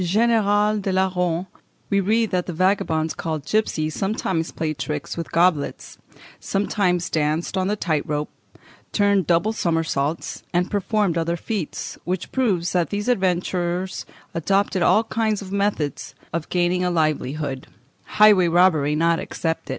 ]In 0.01 0.07
the 0.07 0.07
"Histoire 0.07 0.25
Générale 0.25 0.81
des 0.81 0.91
Larrons" 0.93 1.45
we 1.91 1.99
read 1.99 2.31
that 2.31 2.47
the 2.47 2.53
vagabonds 2.53 3.13
called 3.13 3.45
gipsies 3.45 3.93
sometimes 3.93 4.51
played 4.51 4.79
tricks 4.79 5.15
with 5.15 5.31
goblets, 5.31 5.99
sometimes 6.39 7.07
danced 7.11 7.55
on 7.55 7.67
the 7.67 7.75
tight 7.75 8.01
rope, 8.07 8.31
turned 8.91 9.27
double 9.27 9.53
somersaults, 9.53 10.41
and 10.53 10.71
performed 10.71 11.19
other 11.19 11.37
feats 11.37 11.99
(Fig. 12.03 12.03
373), 12.03 12.11
which 12.11 12.31
proves 12.31 12.71
that 12.71 12.89
these 12.89 13.07
adventurers 13.07 14.07
adopted 14.33 14.81
all 14.81 15.03
kinds 15.03 15.39
of 15.43 15.51
methods 15.51 16.15
of 16.33 16.49
gaining 16.49 16.83
a 16.83 16.89
livelihood, 16.89 17.67
highway 18.05 18.47
robbery 18.47 18.95
not 18.95 19.19
excepted. 19.19 19.69